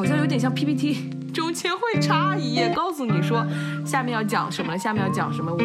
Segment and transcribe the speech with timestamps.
[0.00, 3.46] 好像有点像 PPT，中间会插一页告诉你说
[3.84, 5.52] 下面要讲什么了，下面要讲什么。
[5.52, 5.58] 我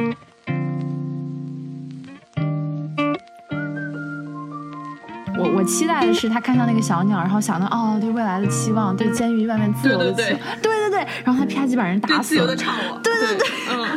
[5.38, 13.88] 我我期待的是他看到那个小鸟，然后想到哦，对未来的期望，对监狱外面自由的期望，对对对，然后他啪叽把人打死了，自由的唱我，对对对，嗯。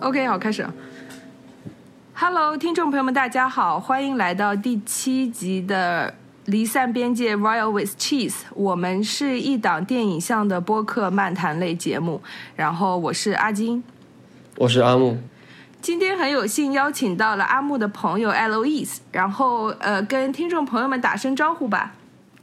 [0.00, 0.66] OK，好，开始。
[2.18, 6.14] Hello，听众朋友们，大家好，欢迎来到第七集的
[6.50, 8.30] 《离散边界 Royal with Cheese》。
[8.54, 12.22] 我们是一档电影向的播客漫谈类节目。
[12.54, 13.84] 然后我是阿金，
[14.56, 15.18] 我是阿木。
[15.82, 21.92] 今天很有幸邀请到了阿木的朋友 Louise，然后呃，跟听众朋友们打声招呼吧。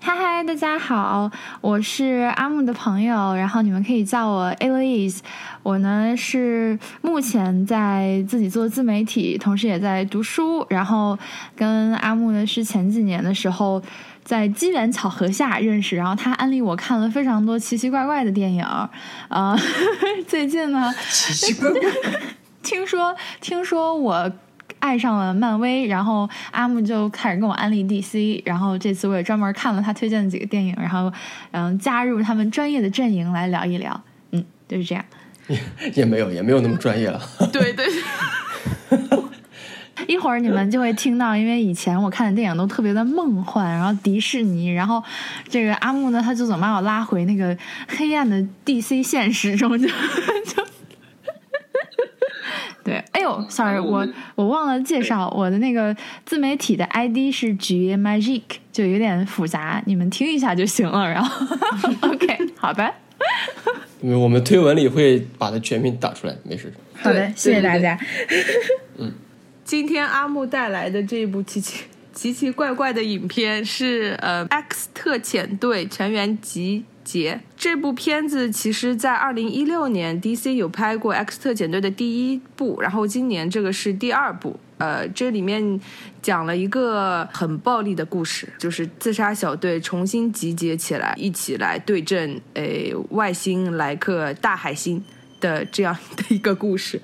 [0.06, 1.32] 嗨嗨，大家好，
[1.62, 5.20] 我是阿木的朋友，然后你们可以叫我 Alice。
[5.64, 10.68] 我呢是目前在自己做自媒体，同时也在读书。
[10.70, 11.18] 然后
[11.56, 13.82] 跟阿木呢是前几年的时候
[14.26, 18.62] 在机缘巧合下认识，然后他安利我看了非常多奇奇怪怪的电影。
[19.30, 19.58] 啊，
[20.28, 21.80] 最近呢，奇奇怪怪，
[22.62, 24.30] 听说听说我。
[24.84, 31.10] 爱上了漫威，然后阿木就开始跟我安利 DC，然后这次我也专门看了他推荐的几个电影，然后
[31.52, 35.06] 嗯加入他们专业的阵营来聊一聊，嗯就是这样，
[35.48, 35.58] 也
[36.04, 37.22] 也没有也没有那么专业了，
[37.54, 37.86] 对对，
[40.06, 45.02] 一会儿你们就会听到，因为以前我看的电影都特别的梦幻，然后迪士尼，然后
[45.48, 49.94] 这个阿木呢他就总把我拉回那个黑暗的 DC 现实中就就。
[52.84, 55.96] 对，哎呦，sorry，我我忘了介绍我的那个
[56.26, 58.42] 自媒体的 ID 是 G Magic，
[58.74, 61.10] 就有点复杂，你们听一下就行了。
[61.10, 61.48] 然后，
[62.12, 62.94] OK，好的。
[64.02, 66.74] 因为我们推文里会把它全名打出来，没事。
[66.96, 67.98] 好的，谢谢大家。
[69.00, 69.14] 嗯，
[69.64, 76.84] 今天阿木带来的这一部奇奇奇奇怪怪的影片是呃《X 特遣队全员集》。
[77.04, 84.60] 节这部片子其实，在二零一六年，DC 有拍过《X 特遣队》的第一部，然后今年这个是第二部。
[84.80, 85.80] 呃，这里面
[86.22, 95.02] 讲了一个很暴力的故事，就是自杀小队重新集结起来，一起来对阵诶外星来客大海星
[95.40, 97.02] 的这样的一个故事。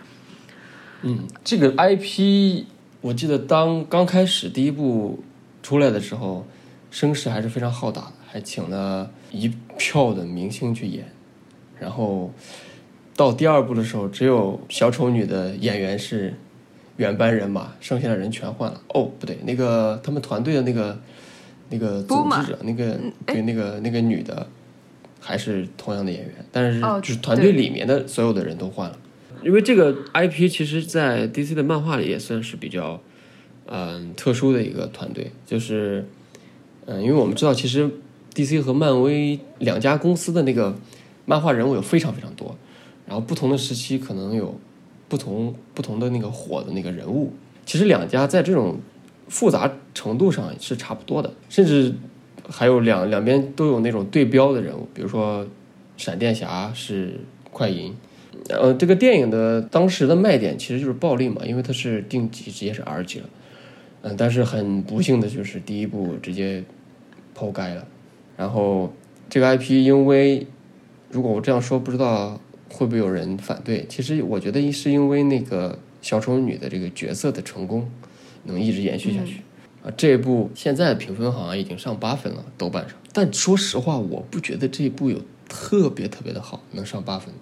[1.03, 2.65] 嗯，这个 IP
[2.99, 5.23] 我记得当刚开始第一部
[5.63, 6.45] 出来的时候，
[6.91, 8.11] 声势还是非常浩大的。
[8.27, 11.05] 还请了一票的明星去演，
[11.79, 12.33] 然后
[13.15, 16.33] 到第二部的时候，只有小丑女的演员是
[16.97, 18.81] 原班人马，剩下的人全换了。
[18.93, 20.99] 哦，不对，那个他们团队的那个
[21.69, 24.47] 那个组织者，那个对那个那个女的
[25.19, 28.97] 还是同样的演员，但是就是团队里面的所有的人都换了。
[29.43, 33.01] 因为这个 IP 其实，在 DC 的漫画里也算是比较
[33.67, 36.05] 嗯特殊的一个团队，就是
[36.85, 37.89] 嗯，因为我们知道其实。
[38.45, 40.75] DC 和漫威两家公司的那个
[41.25, 42.55] 漫画人物有非常非常多，
[43.05, 44.57] 然后不同的时期可能有
[45.07, 47.33] 不同不同的那个火的那个人物。
[47.65, 48.79] 其实两家在这种
[49.27, 51.93] 复杂程度上是差不多的，甚至
[52.47, 55.45] 还有两两边都有那种对标的人物，比如说
[55.97, 57.19] 闪电侠是
[57.51, 57.93] 快银。
[58.47, 63.29] 呃，这个电影的当时的卖点其实就是暴力嘛，因为它是定级直接是 R 级了。
[64.01, 66.63] 嗯，但是很不幸的就是第一部直接
[67.35, 67.85] 抛开了。
[68.39, 68.89] 然后
[69.29, 70.47] 这个 IP，因为
[71.11, 72.39] 如果我这样说，不知道
[72.69, 73.85] 会不会有人反对。
[73.89, 77.91] 其实我觉得是因为那个小丑女的这个角色的成功，
[78.45, 79.41] 能一直延续下去。
[79.83, 82.97] 啊，这一部现在的评分好像已经上八分了，豆瓣上。
[83.11, 87.33] 但说实话，我不觉得这一部有特别特别的好，能上八分。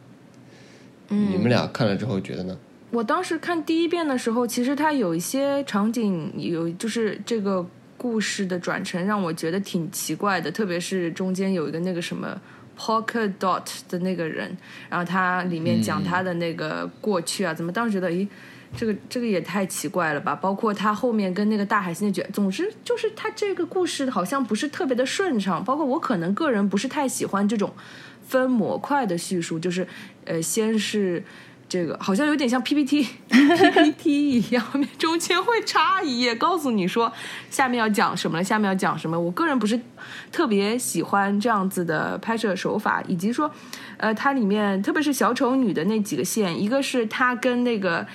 [1.09, 2.57] 嗯，你们俩看了之后觉得呢？
[2.89, 7.63] 我当时看第一遍的时候，其实它有一些场景有，就是这个。
[7.97, 12.39] 故事的转成让我觉得挺奇怪的，特别是中间有一个那个什么
[12.77, 14.55] Poker Dot 的那个人，
[14.87, 18.27] 然后他里面讲他的那个过去啊，怎么当时觉得，咦，
[18.77, 20.35] 这个这个也太奇怪了吧？
[20.35, 25.63] 包括他后面跟那个大海星的决，总之就是他这个故事好像不是特别的顺畅。
[25.63, 27.73] 包括我可能个人不是太喜欢这种
[28.27, 29.87] 分模块的叙述，就是
[30.25, 31.23] 呃，先是。
[31.69, 34.63] 这个好像有点像 PPT PPT 一样，
[34.97, 37.11] 中间会插一页告诉你说
[37.49, 39.19] 下面要讲什么了，下面要讲什么。
[39.19, 39.77] 我个人不是
[40.31, 43.51] 特别喜欢这样子的拍摄手法，以及说，
[43.97, 48.07] 呃，它里面特别是小丑女的那几个线，一个是她跟那个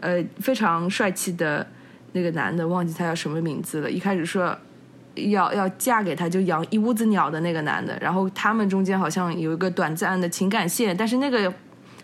[0.00, 1.66] 呃非常帅气的
[2.12, 3.90] 那个男的，忘记他叫什么名字了。
[3.90, 4.54] 一开始说
[5.14, 11.50] 要 要嫁给他，就养一屋子鸟的那个男的，然后他们中间好像有一个短暂的情感线，但是那个。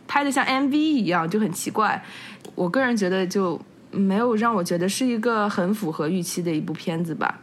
[0.06, 2.02] 拍的像 MV 一样就很奇怪，
[2.54, 3.60] 我个人觉得就
[3.90, 7.40] 没有让我觉得是一个很符合预期的一部片子吧。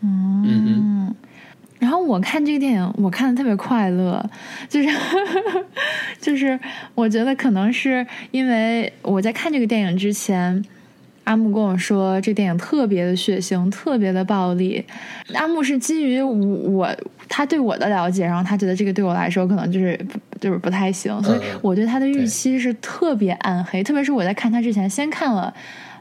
[0.00, 1.14] 嗯，
[1.78, 4.30] 然后我看这个电影，我看的特别快乐，
[4.68, 4.88] 就是
[6.20, 6.58] 就是
[6.94, 10.62] 我觉得可能是因为我在看这个电影之前，
[11.24, 14.84] 阿木跟我说这电影特别的血腥，特别的暴力。
[15.34, 16.88] 阿木是基于我
[17.28, 19.98] 他对我的了解，然后他觉得这个对我来说可能就是
[20.40, 23.82] 就是不太行，所以我对他的预期是特别暗黑。
[23.82, 25.52] 特别是我在看他之前，先看了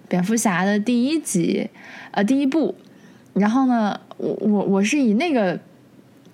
[0.07, 1.69] 蝙蝠侠的第一集，
[2.11, 2.75] 呃，第一部。
[3.33, 5.59] 然后呢，我我我是以那个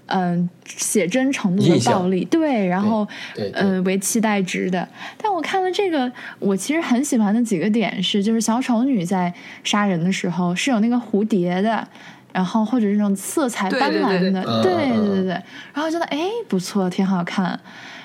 [0.10, 3.08] 嗯写真程度的暴力对，然后
[3.54, 4.88] 呃为期待值的。
[5.18, 9.34] 但我看了这个，我其实很喜欢的几个点是，就是小丑女在
[9.64, 11.88] 杀人的时候是有那个蝴蝶的，
[12.32, 15.42] 然后或者是那种色彩斑斓的，对对对对对。
[15.74, 17.60] 然后觉得哎不错，挺好看。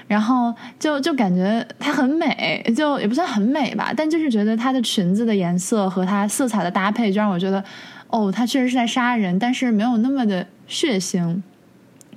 [0.06, 7.64] 然后就就感觉她很美，就也不算很美吧，但就是觉得她的裙子的颜色和她色彩的搭配，就让我觉得。
[8.08, 11.40] 哦，她确实是在杀人，但是没有那么的血腥。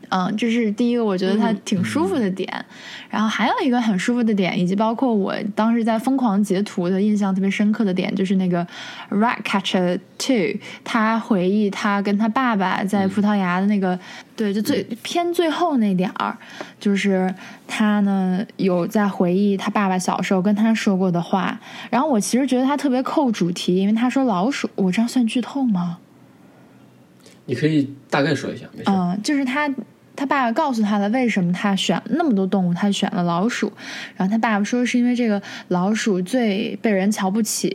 [0.10, 2.66] 嗯，这是第一个，我觉得他挺舒服的点。
[3.10, 8.66] 然后还有一个很舒服的点，以及包括我当时在疯狂截图的印象特别深刻的点，就是那个
[9.10, 13.98] Ratcatcher Two，他回忆他跟他爸爸在葡萄牙的那个，
[14.36, 16.38] 对，就最偏最后那点儿，
[16.80, 17.34] 就是
[17.66, 21.60] 他呢有在回忆他爸爸小时候跟他说过的话。
[21.90, 25.98] 然后我其实觉得他特别扣主题，因为他说老鼠，我这样算剧透吗？
[27.46, 28.92] 你可以大概说一下，没事。
[28.92, 29.70] 嗯，就是他。
[30.18, 33.72] 他爸爸告诉他了为什么他选那么多动物，他选了老鼠。
[34.16, 37.72] 然后他爸爸说是因为这个老鼠最被人瞧不起，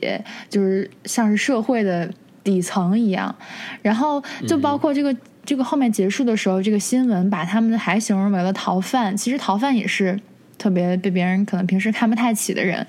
[0.50, 2.10] 就是像是社会的
[2.42, 3.32] 底层一样。
[3.80, 9.16] 然后就包括这个这个后面结束的时候，这个新闻把他们还形容为了逃犯。
[9.16, 10.18] 其实逃犯也是
[10.58, 12.84] 特别被别人可能平时看不太起的人。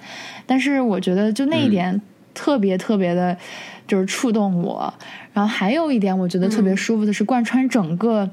[0.47, 2.01] 但是我觉得就那一点
[2.33, 3.38] 特别特别的，
[3.88, 4.91] 就是触动我。
[5.31, 8.27] 然后还有一点我觉得特别舒服的是贯穿整个。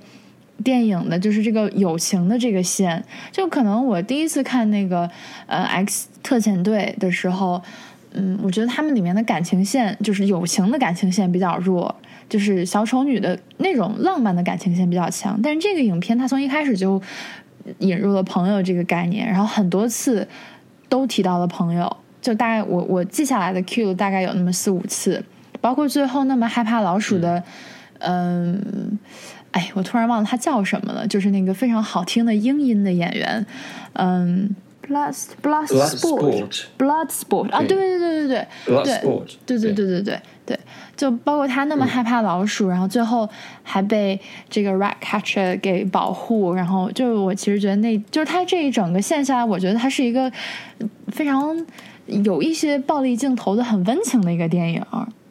[0.63, 3.03] 电影的就是这个友情的这个线，
[3.33, 5.09] 就可能我第一次看那个
[5.47, 7.63] 呃 X 特遣队的时候，
[8.13, 11.95] 嗯，我觉得他们里面的感情线就是友情的感情线比较弱，
[12.29, 15.41] 就是小丑女的那种浪漫的感情线比较强。
[15.43, 17.01] 但是这个影片它从一开始就
[17.79, 20.27] 引入了朋友这个概念，然后很多次
[20.89, 25.25] 都提到了朋友，就大概我我记下来的 Q 大概有那么四五次，
[25.61, 27.43] 包括最后那么害怕老鼠的，
[28.01, 33.45] 哎，我突然忘了他叫什么了，就是那个非常好听的英音的演员，
[33.95, 34.55] 嗯
[34.87, 37.69] ，Blood Blood Sport Blood Sport 啊，对。
[37.69, 39.39] 对对对对对对。
[39.47, 40.03] 对对对对。
[40.03, 40.59] 对对，
[40.97, 43.29] 就包括他那么害怕老鼠，然后最后
[43.63, 50.33] 还被这个 Rat Catcher 给保护，然后就我其实觉得那就是他这一整个线下来，我觉得他是一个
[51.09, 51.57] 非常
[52.07, 54.85] 有一些暴力镜头的很温情的一个电影，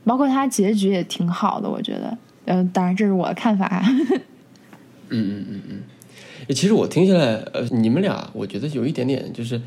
[0.05, 2.17] 包括他结局也挺好的，我觉得。
[2.49, 3.83] 嗯，当然这是我的看法。
[5.09, 9.61] 嗯嗯嗯嗯，其实我听下来，呃，你们俩我觉得有一点点就是，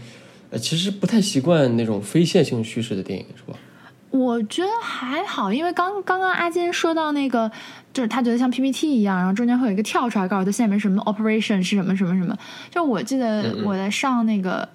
[0.50, 3.56] 呃，其实不太习惯那种非线性叙事的电影，是吧？
[4.10, 7.50] 我觉得还好，因为刚刚刚阿金说到那个，
[7.92, 12.36] 就是他觉得像 PPT 一样，然后中间会有一个跳出来告诉他下面什么 operation 是什么什么什么。
[12.70, 14.68] 就我记得我在上那个。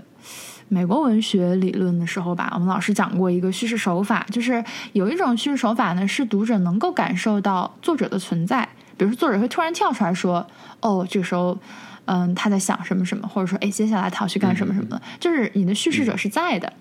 [0.69, 4.63] 美国文学理论的时候吧，我们老师讲过一个叙事手法，就是
[4.93, 8.67] 有一种叙事手法呢，是读者能够感受到作者的存在。
[8.97, 10.45] 比如说，作者会突然跳出来说
[10.81, 11.57] ：“哦，这个时候，
[12.05, 16.71] 嗯，他在想什么什么，或者说，哎，接下来他要去干什么什么的。”就是你的叙事者是在的。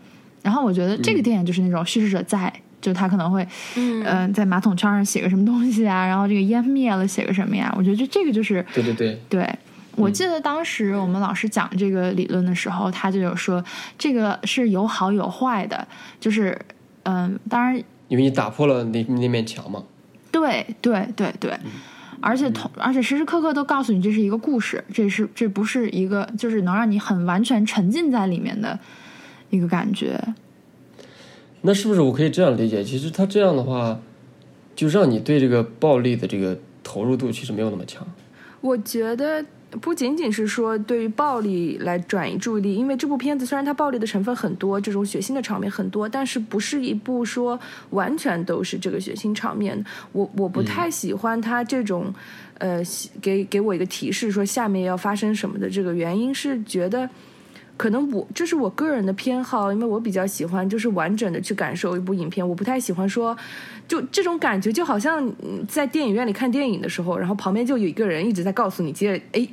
[0.42, 3.46] 然后我觉得这个电影就是那种叙事者在，就他可能会，
[3.76, 7.72] 嗯，在马桶圈上写个什么东西啊，然后这个烟灭了写个什么呀？
[7.76, 9.58] 我觉得就这个就是，对对对对。
[9.96, 13.64] 我记得当时我们老师讲这个理论的时候，他就有说，
[13.96, 15.88] 这个是有好有坏的，
[16.20, 16.56] 就是，
[17.04, 19.82] 嗯，当然，因为你打破了那那面墙嘛。
[20.30, 21.58] 对对对对，
[22.20, 28.78] 而且同而且时时刻刻都告诉你这是一个故事，这是这不是一个就是能让你很完全沉浸在里面的
[29.48, 30.20] 一个感觉。
[31.62, 32.84] 那是不是我可以这样理解？
[32.84, 33.98] 其实他这样的话，
[34.74, 38.06] 就让你对这个暴力的这个投入度其实没有那么强。
[38.60, 39.42] 我觉得。
[39.80, 47.58] 不仅仅是说对于暴力来转移注意力，因为这部片子虽然它暴力的成分很多，这种血腥的场面很多，但是不是一部说
[47.90, 49.84] 完全都是这个血腥场面。
[50.12, 52.12] 我我不太喜欢它这种，
[52.58, 52.82] 呃，
[53.20, 57.08] 给给我一个提示说下面要发生什么的这个原因是觉得。
[57.78, 63.36] 可能我这是我个人的偏好，因为我比较喜欢就是完整的去感受一部影片，我不太喜欢说，
[63.86, 65.30] 就这种感觉就好像
[65.68, 69.46] 在电影院里看电影的时候，然后旁边就有一个人一直在告诉你接着哎，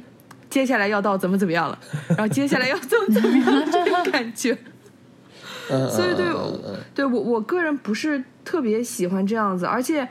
[0.53, 1.79] 接下来要到怎么怎么样了，
[2.09, 4.55] 然后接下来要怎么怎么样这种感觉。
[5.67, 6.27] 所以对，
[6.93, 10.07] 对我我个人不是特别喜欢这样子，而且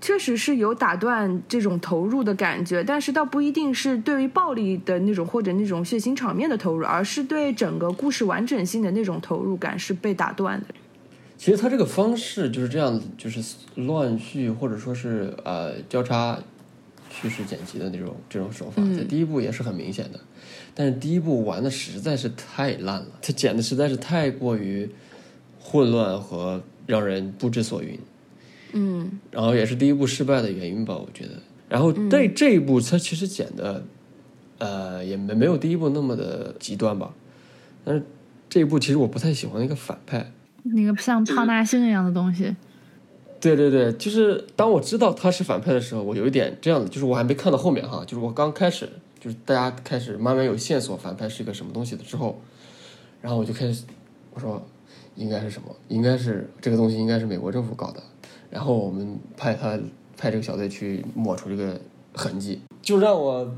[0.00, 10.66] 确实是有打断这种投入的感觉，但是倒不一定是对于暴力的那种或者那种血腥场面的投入，而是对整个故事完整性的那种投入感是被打断的。
[11.36, 13.40] 其实他这个方式就是这样子，就是
[13.76, 16.36] 乱序或者说是呃交叉
[17.20, 20.18] 叙事剪辑的那种这种手法，在第一部也是很明显的。
[20.74, 24.90] 但是第一部玩的实在是太烂了，他剪的实在是太过于
[25.60, 27.98] 混乱和让人不知所云。
[28.72, 31.30] 嗯，然后也是第一部失败的原因吧，我觉得。
[31.68, 33.84] 然后这这一部他其实剪的，
[34.58, 37.14] 呃，也没没有第一部那么的极端吧。
[37.84, 38.02] 但是
[38.48, 40.32] 这一部其实我不太喜欢那个反派，
[40.64, 42.54] 那个像胖大星一样的东西。
[43.44, 48.88] 对对对，就是当我知道他是反派的时候，我有一点这样的，就是我还没看到后面哈，就是我刚开始，
[49.20, 52.40] 就是大家开始慢慢有线索，反派是一个什么东西的之后，
[53.20, 53.84] 然后我就开始
[54.32, 54.64] 我说
[55.16, 55.68] 应该是什么？
[55.88, 58.02] 应该是这个东西应该是美国政府搞的。
[58.48, 59.78] 然后我们派他
[60.16, 61.78] 派这个小队去抹除这个
[62.14, 63.54] 痕迹，就让我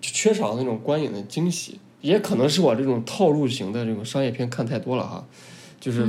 [0.00, 1.78] 缺少那种观影的惊喜。
[2.00, 5.24] 也可能是我这种套路型的这种商业片看太多了哈，
[5.78, 6.08] 就是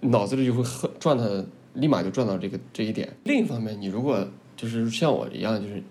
[0.00, 0.62] 脑子里就会
[1.00, 3.16] 转的，立马就转到这个这一点。
[3.24, 4.26] 另一方面，你如果
[4.56, 5.82] 就是像我一样，就是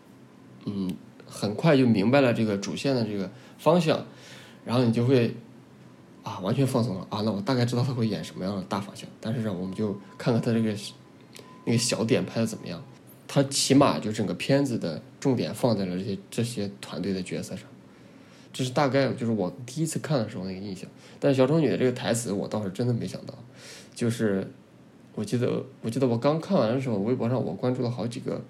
[0.65, 0.93] 嗯，
[1.25, 4.05] 很快就明白了这个主线的这个方向，
[4.65, 5.35] 然后你就会
[6.23, 7.21] 啊完全放松了啊。
[7.21, 10.75] 那我大概知道他会演什么样的大方向，但是呢，我们就看看他这个。
[11.65, 12.83] 那个小点拍的怎么样？
[13.25, 17.65] 他起码就整个片子的重点放在了这些这些团队的角色上，
[18.51, 20.85] 这是大概就是我第一次看的时候那个印象。
[21.21, 23.33] 但是小丑女的这个台词我倒是真的没想到，
[23.95, 24.45] 就是
[25.15, 28.41] 我记得我记得我刚看完的时候，微博上我关注了好几个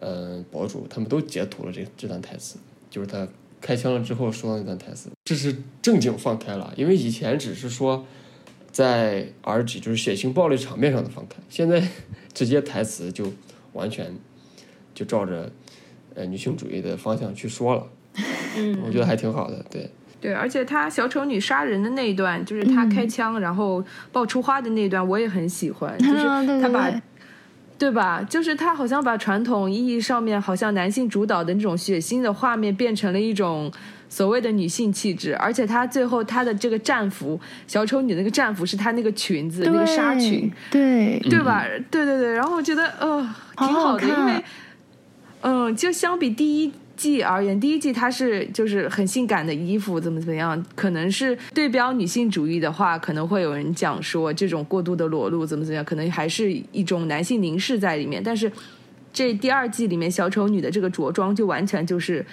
[0.00, 2.56] 呃博主，他们都截图了这这段台词，
[2.90, 3.26] 就是他
[3.60, 8.06] 开枪了之后说的那段台词，这是正经放开了，因为以前只是说
[8.70, 11.86] 在 R 级就是血腥暴力场面上的放开，现在。
[12.34, 13.30] 直接台词就
[13.74, 14.10] 完全
[14.94, 15.52] 就照着
[16.14, 17.86] 呃女性主义的方向去说了，
[18.56, 19.90] 嗯，我觉得还挺好的，对
[20.22, 26.88] 对，而且他小丑女杀人的那一段，就是他开枪然后爆出花的那一段，我也很喜欢， 就是他把
[27.76, 28.22] 对吧？
[28.22, 33.70] 就是他好像把传统意义上面好像男性主导的那种血腥的画面变成了一种。
[34.12, 41.64] 所谓的女性气质，而且她最后她的这个战服，小丑女那个战服是她那个裙子，那个纱裙，对对吧？
[41.90, 43.26] 对对对，然后我觉得呃
[43.56, 44.44] 挺好的，因为
[45.40, 46.70] 嗯，就相比第一
[47.02, 58.50] 季而言，第一季它是就是很性感的衣服，怎么怎么样，可能是对标女性主义的话，可能会有人讲说这种过度的裸露怎么怎么样，可能还是一种男性凝视在里面，但是。
[59.14, 62.24] 这第二季里面小丑女的这个着装就完全就是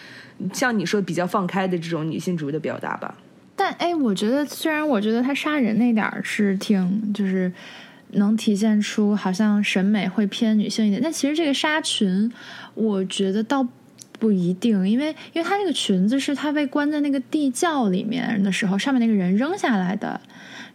[0.54, 3.14] 像你说比较放开的这种女性主义的表达吧。
[3.58, 7.52] 但哎，我觉得虽然我觉得她杀人那点儿是挺就是
[8.12, 12.32] 能体现出好像审美会偏女性一点，但其实这个纱裙
[12.76, 13.68] 我觉得倒
[14.20, 20.20] 不一定，因为因为她那个裙子是她被关在那个地窖里面的时候上面那个人扔下来的。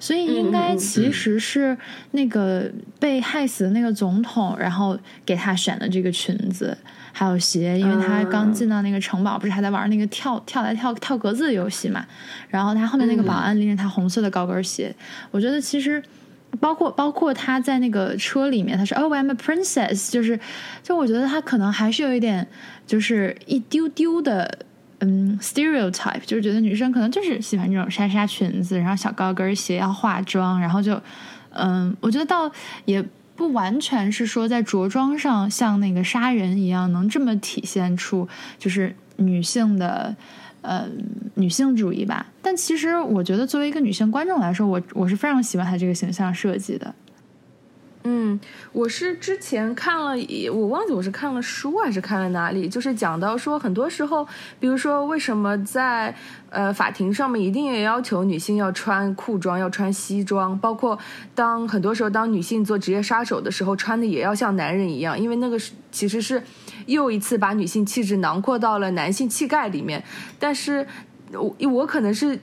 [0.00, 1.74] 所以应该其实是
[2.10, 6.76] 那个被害死的那个总统，然后给他选的这个裙子
[7.12, 12.04] 还有鞋，因为他刚进到那个城堡，不是还在玩那个跳跳来跳跳格子的游戏嘛？
[12.48, 14.94] 然后他后面那个保安拎着他红色的高跟鞋，
[15.30, 16.02] 我觉得其实
[16.60, 20.38] 包括包括他在那个车里面，他说 “Oh I'm a princess”，就是
[20.82, 22.46] 就我觉得他可能还是有一点
[22.86, 24.58] 就是一丢丢的。
[25.00, 30.98] 嗯，stereotype 就是觉得女生可能就是喜欢这种纱纱裙子，然后小高跟鞋，要化妆，然后就，
[31.50, 32.50] 嗯，我觉得倒
[32.86, 33.04] 也
[33.36, 40.14] 不完全是说在着装上像那个杀人一样能这么体现出就是女性的
[40.64, 40.88] 呃
[41.34, 42.26] 女性主义吧。
[42.42, 46.94] 但其实我觉得作为一个女性观众来说，我我是非常喜欢她这个形象设计的。
[48.06, 48.38] 嗯，
[48.72, 50.14] 我是之前看了，
[50.52, 54.28] 我忘记我是看了书还是看了哪里，就是讲到说，很多时候，
[54.60, 56.14] 比如说为什么在
[56.50, 60.98] 呃法庭上面一定也要求女性要穿裤装，要穿西装，包括
[61.34, 65.58] 当很多时候当女性做职业杀手的时候，穿的也要像男人一样，因为那个
[65.90, 66.42] 其实是
[66.86, 70.02] 又一次把女性气质囊括到了男性气概里面，
[70.38, 70.86] 但是
[71.32, 72.38] 我我可能是。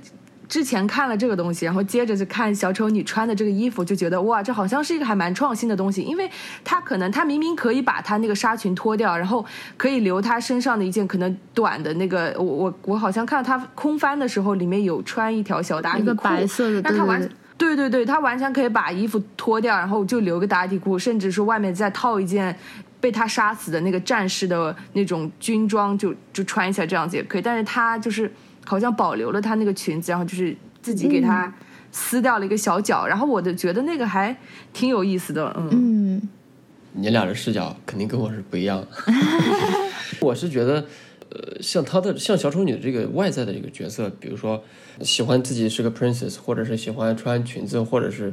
[0.52, 6.30] 之前看了这个东西，然后接着就看小丑女穿的这个衣服，就觉得哇，这好像是一个还蛮创新的东西，因为
[6.62, 9.46] 她可能她明明可以把她那个纱裙脱掉，然后
[9.78, 22.54] 可以留她身上的一件可能短的那个，我我我好像看到她空翻的时候，里面有穿一条小打底裤，白色的，但她完对对对，她完全可以把衣服脱掉，然后就留个打底裤，甚至说外面再套一件
[23.02, 28.32] 被他杀死的那个战士的那种军装，就就穿一下这样子也可以，但是他就是。
[28.64, 31.52] 好像保留了他那个裙子，然后就是自己给他
[31.92, 34.38] 撕掉了一个小角，然后我就觉得那个还
[34.72, 36.22] 挺有意思的，嗯。
[36.94, 38.88] 你俩的视角肯定跟我是不一样的。
[40.22, 40.86] 我是觉得，
[41.32, 44.64] 呃，像她的像小丑女的这个外在的这个角色，比如说
[45.02, 48.32] 喜欢自己是个 princess，或者是喜欢穿裙子，或者是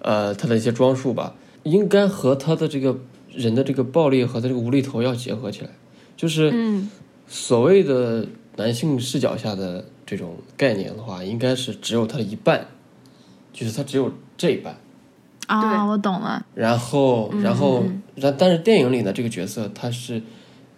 [0.00, 2.98] 呃她的一些装束吧，应该和她的这个
[3.34, 5.70] 人的这个暴力和他这个无厘头要结合起来，
[6.16, 6.90] 就是嗯
[7.28, 12.66] 所谓的男性视角下的这种概念的话，应该是只有他的一半，
[13.52, 14.76] 就是他只有这一半。
[15.46, 16.46] 啊、我懂了。
[16.54, 20.22] 然后，然后嗯，然但是电影里的这个角色他是，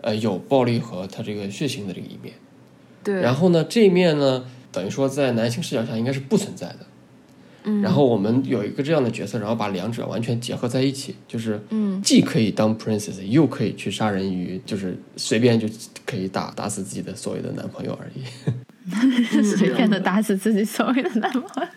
[0.01, 2.35] 呃，有暴力和他这个血腥的这个一面。
[3.05, 6.87] 对，然后呢，这一面呢，等于说在男性视角下应该是不存在的。
[7.65, 15.69] 嗯然后我们有一个这样的角色，然后把两者完全结合在一起，就是嗯既可以当 princess，又可以去杀人鱼，就是随便就
[16.05, 18.23] 可以打打死自己的所谓的男朋友而已。
[19.57, 21.69] 随便的打死自己所谓的男朋友。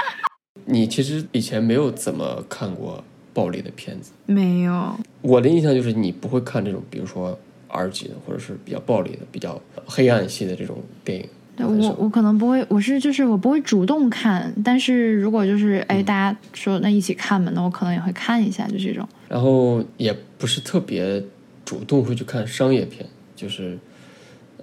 [0.64, 7.38] 你其实以前没有怎么看过暴力的片子，没有，我的印象就是你不会看这种，比如说
[7.68, 11.28] R 级的，或者是比较暴力的、比较黑暗系的这种电影。
[11.56, 19.08] 对我我可能不会，我是就是我不会主动看，但是如果就是嗯哎大家说那一起看嘛，那我可能也会看一下，就这种。
[19.28, 21.22] 然后也不是特别
[21.64, 23.78] 主动会去看商业片，就是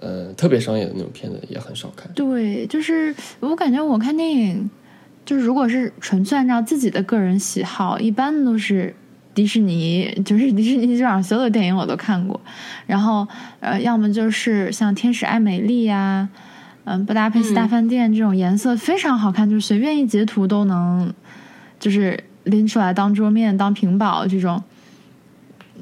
[0.00, 2.10] 呃特别商业的那种片子也很少看。
[2.14, 4.70] 对，就是我感觉我看电影，
[5.26, 8.94] 就是如果是纯粹按照自己的个人喜好，一般都是
[9.34, 12.40] 迪士尼，就是迪士尼基本上所有的电影我都看过，
[12.86, 13.26] 然后
[13.60, 16.28] 呃，要么就是像《天使爱美丽》呀，
[16.84, 21.12] 嗯，《布达佩斯大嗯饭店》这种颜色非常好看，就是随便一截图都能，
[21.80, 24.62] 就是拎出来当桌面、当屏保这种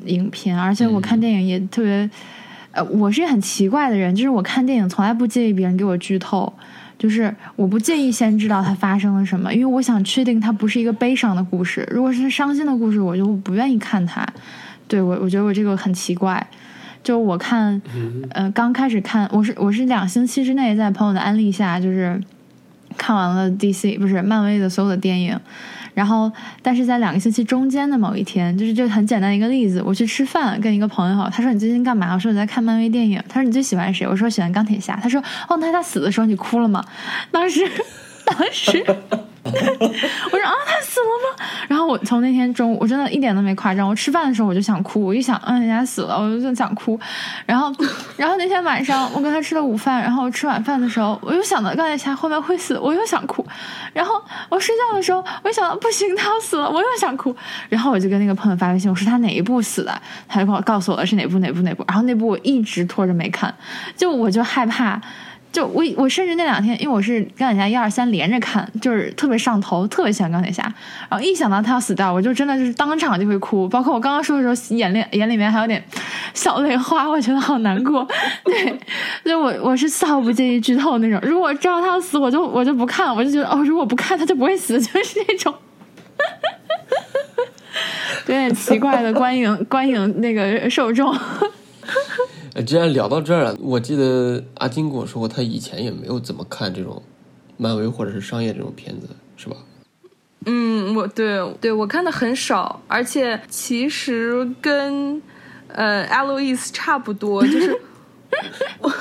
[0.07, 2.09] 影片，而且我看电影也特别。
[2.75, 6.51] 呃，我是很奇怪的人，就是我看电影从来不介意别人给我剧透，
[6.99, 11.87] 就是我不介意先知道它发生了什么，因为我想确定它不是一个悲伤的故事。
[11.93, 14.27] 如果是伤心的故事，我就不愿意看它。
[14.89, 16.47] 对我，我觉得我这个很奇怪。
[17.03, 17.81] 就我看，
[18.31, 22.21] 呃，刚开始看，我是我是两星期之内在朋友的安利下，就是
[22.97, 25.39] 看完了 DC 不是漫威的所有的电影，
[25.95, 26.31] 然后
[26.63, 32.15] 但是在两个星期中间的某一天，就是就很简单一个例子，我去吃饭跟一个朋友，他说你最近干嘛？
[32.15, 33.21] 我说我在看漫威电影。
[33.29, 34.07] 他说你最喜欢谁？
[34.07, 34.97] 我说喜欢钢铁侠。
[35.03, 36.85] 他说哦，那他死的时候你哭了吗？
[37.33, 37.61] 当时
[38.25, 38.85] 当时
[39.45, 41.45] 我说啊，他死了吗？
[41.69, 43.89] 然后我从那天中午，我真的一点都没夸张。
[43.89, 46.99] 我吃饭的时候我就想哭，我一想，嗯，人家死了，我就想哭。
[47.45, 47.75] 然后，
[48.17, 53.45] 然后那天晚上我跟他吃了午饭，然后吃晚饭的时候，我又想到钢铁侠后面会死，我又想哭。
[53.93, 54.15] 然后
[54.49, 57.35] 我睡觉的时候，我想到不行，他要死了，我又想哭。
[57.69, 61.85] 然后我就跟那个朋友发微信，我说他哪一部死的，他就告告诉我了是哪部哪部哪部。
[61.89, 63.53] 然后那部我一直拖着没看，
[63.97, 65.01] 就我就害怕。
[65.53, 70.63] 就我我甚至那两天，因为我是钢铁侠一二三连着看，就是特别上头，特别喜欢钢铁侠。
[71.11, 73.69] 然后一想到他要死掉，我就真的就是当场就会哭。
[73.69, 75.85] 包括我刚刚说的时候，眼里眼里面还有点
[76.33, 78.09] 小泪花，我觉得好难过。
[78.45, 78.79] 对，
[79.25, 81.21] 就我我是丝毫不介意剧透那种。
[81.23, 85.55] 如果知道他要死，我就我就不看，我就觉得哦，如果不看他就不会死，就是那种。
[88.27, 91.15] 有点奇怪的观影观影那个受众。
[92.55, 97.03] 呃，既然聊到这儿了，我记得阿金跟我说过，他以前也没有怎么看这种
[97.57, 99.57] 漫威或者是商业这种片子，是吧？
[100.45, 105.23] 嗯，我对对我看的很少，而且其实跟
[105.69, 107.81] 呃 Alois 差不多，就是
[108.81, 108.93] 我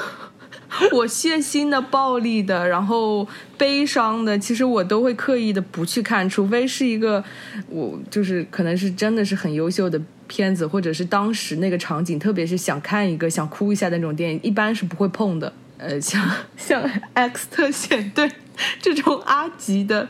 [0.94, 7.22] 我血腥的、暴力的，然后悲伤的，其实我都会刻意的不去看，除非是一个
[7.68, 10.00] 我就是可能是真的是很优秀的
[10.32, 15.52] 片子，或者是当时那个场景，特别是想看一个想哭一下的那种电影，一般是不会碰的。
[15.78, 16.24] 呃，像
[16.56, 16.82] 像
[17.14, 18.32] X 特遣队
[18.80, 20.08] 这种阿级的，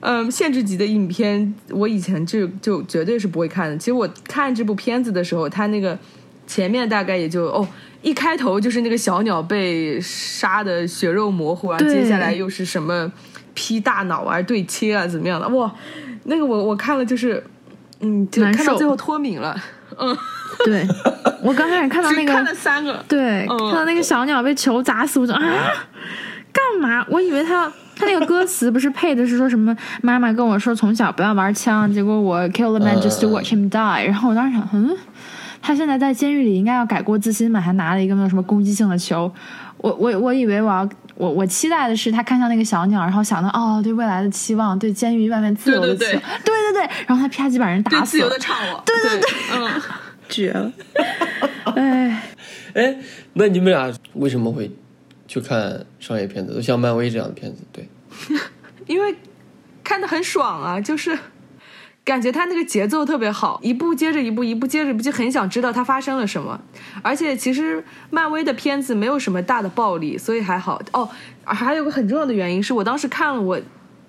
[0.00, 3.76] 嗯，限制级的影片，我以前就就绝对是不会看的。
[3.76, 5.98] 其实我看这部片子的时候，它那个
[6.46, 7.66] 前面大概也就哦，
[8.02, 13.10] 一开头就是那个小鸟被杀的血肉模糊啊，对接下来又是什么
[13.54, 15.48] 劈大脑啊、对切啊，怎么样的？
[15.48, 15.74] 哇，
[16.24, 17.42] 那个我我看了就是，
[18.00, 19.56] 嗯，就难受看到最后脱敏了，
[19.96, 20.16] 嗯，
[20.64, 20.86] 对
[21.42, 23.58] 我刚开始看到那个看了，三个，对，嗯。
[23.58, 25.40] 看到那个小鸟被球砸死，我就啊，
[26.52, 27.04] 干嘛？
[27.08, 34.96] 我以为他他那个歌词不是配的是说什么妈妈跟我说从小不要玩枪，结果我 kill the man just to watch him die，然后我当时想，嗯，
[35.60, 39.32] 他现在在监狱里应该要改过自新吧，还拿了一个那种什么攻击性的球，
[39.78, 40.88] 我我我以为我要。
[41.18, 49.82] 我我期待的是他看向那个小鸟，然后想到哦，对未来的期望，对监狱外面自由的期望，对对对对对对然后他啪叽把人打死自由的，唱我，对对对，嗯。
[50.30, 50.72] 绝了，
[51.74, 52.22] 哎。
[52.74, 52.96] 哎，
[53.32, 54.70] 那你们俩为什么会
[55.26, 56.54] 去看商业片子？
[56.54, 57.88] 都像漫威这样的片子，对，
[58.86, 59.12] 因为
[59.82, 61.18] 看的很爽啊，就是
[62.08, 66.58] 感觉他那个节奏特别好，一部接着一部，一部接着一部，就很想知道他发生了什么。
[67.02, 70.80] 而且其实漫威的片子没有什么大的暴力，所以还好。
[70.92, 71.06] 哦，
[71.44, 73.60] 还有个很重要的原因是我当时看了我，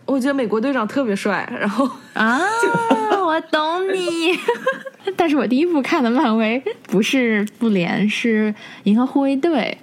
[0.06, 2.40] 我觉得美国队长特别帅，然后啊，
[3.22, 4.40] 我懂你。
[5.18, 9.78] 但是我第一部看的漫威不是复联，是银河护卫队。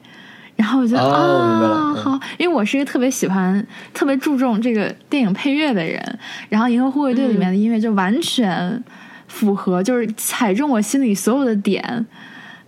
[0.56, 6.18] 然后我就啊，好，因为我是一个特别喜欢、特别注重这个电影配乐的人。
[6.48, 8.82] 然后《银河护卫队》里面的音乐就完全
[9.28, 12.06] 符合，就是踩中我心里所有的点。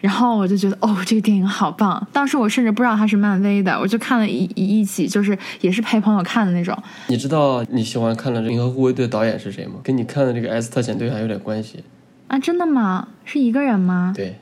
[0.01, 2.07] 然后我就觉得，哦，这个电影好棒！
[2.13, 6.77] 当时我甚至不知道它是漫威的，我就看了一一集，就是也是陪朋友看的那种。
[7.09, 9.81] 你知道你喜欢看的《银河护卫队》导演是谁吗？
[9.83, 11.83] 跟你看的这个《S 特遣队》还有点关系
[12.29, 12.39] 啊？
[12.39, 13.09] 真的吗？
[13.25, 14.13] 是一个人吗？
[14.15, 14.39] 对，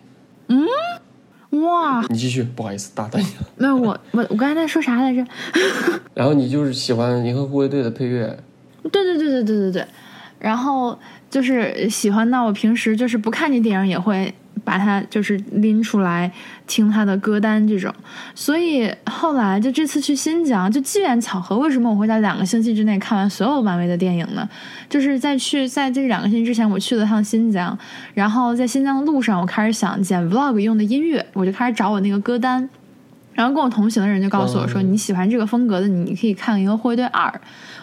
[0.48, 0.66] 嗯。
[1.50, 2.04] 哇！
[2.08, 3.48] 你继续，不好意思打断你了。
[3.56, 5.24] 没有我，我我刚才在说啥来着？
[6.14, 8.38] 然后你就是喜欢《银河护卫队》的配乐？
[8.92, 9.86] 对对对对对对对。
[10.38, 10.98] 然后
[11.30, 14.32] 就是喜欢到我平时就是不看你电影也会。
[14.66, 16.28] 把它就是拎出来
[16.66, 17.94] 听他的歌单这种，
[18.34, 24.46] 所以后来就这次去新疆就机缘巧合，为什么我会在两个星期之内看完所有漫威的电影呢？
[24.88, 27.78] 就是在去在这两个星期之前，我去了趟新疆，
[28.12, 32.68] 然后在新疆的路上，我开始想剪 vlog 用的音乐，我就开始找我那个歌单，
[33.34, 37.28] 然后跟我同行的人就告诉我说，你喜欢这个风格的，你可以看银河《护卫队二》，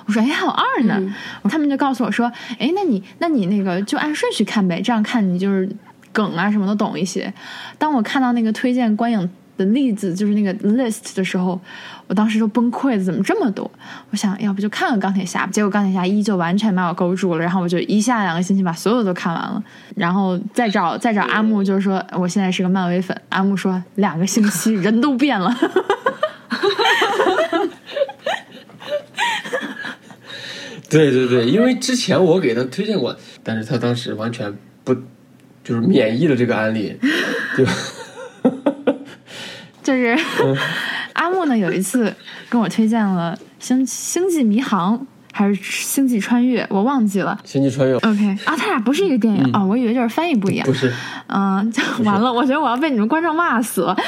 [0.05, 5.69] 我说哎还有二呢，他们就告诉我说，哎那你那你那个就按顺序看呗，这样看你就是。
[6.13, 7.34] 梗啊什么都懂一些。
[7.78, 11.60] 当我看到那个推荐观影的例子，就是那个 list 的时候，
[12.08, 13.69] 我当时就崩溃了，怎么这么多？
[14.10, 19.63] 我想要不就看看钢铁侠，结果钢铁侠一就完全把我勾住了，然后我就一下两个星期把所有都看完了，
[19.95, 23.15] 然后再找再找阿木，就是说我现在是个漫威粉。
[23.30, 25.56] 阿木说两个星期人都变了。
[30.89, 34.52] 对对对，因为之前我给他推荐过，但是他当时完全
[34.84, 34.95] 不。
[35.63, 36.97] 就是免疫了这个案例，
[37.58, 37.65] 就
[39.84, 40.17] 就是
[41.13, 42.13] 阿木呢，有一次
[42.49, 44.97] 跟我推荐了《星星际迷航》
[45.32, 47.39] 还是《星际穿越》，我忘记了。
[47.45, 47.95] 星际穿越。
[47.95, 50.65] OK 啊，他俩不是一个电影啊，我以为就是翻译不一样。
[50.65, 50.93] 不是。
[51.28, 51.71] 嗯，
[52.04, 53.95] 完了，我觉得我要被你们观众骂死了。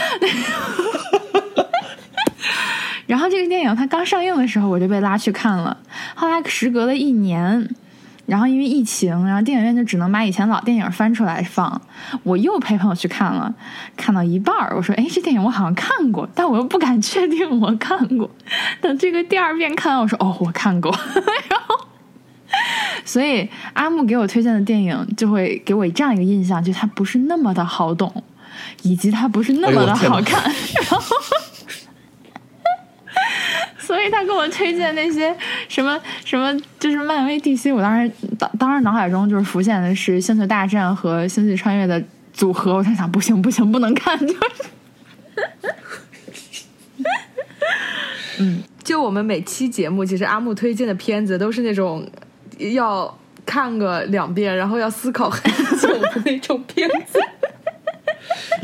[3.08, 5.78] 然后这个电影它刚上映的时候，我就被拉去看了。
[6.15, 7.70] 后来时隔了一年。
[8.25, 11.81] 然后因为疫情，然后电影院就只能把以前老电影翻出来放。
[12.23, 13.53] 我又陪朋友去看了，
[13.95, 18.29] 看到一半儿，我说：“哎，这电影我好像看过，但我又不敢确定我看过。”
[18.81, 20.91] 等这个第二遍看，我说：“哦，我看过。”
[21.49, 21.88] 然后，
[23.03, 28.23] 所以阿木给我推荐的电影就会给我这样一个印象，就它不是那么的好懂，
[28.81, 30.41] 以及它不是那么的好看。
[30.43, 31.15] 然后。
[33.77, 35.33] 所以他给我推荐那些
[35.75, 38.09] 什么什么，就是漫威 DC，我当时
[38.39, 44.39] 当当时脑海中就是浮现的是《星球大战》和《星际穿越》的组合，我在想不行不行不能看，就是，
[48.39, 52.09] 嗯，就我们每期节目，其实阿木推荐的片子都是那种
[52.73, 53.13] 要
[53.45, 57.19] 看个两遍，然后要思考很久的那种片子。